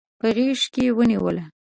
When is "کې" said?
0.73-0.85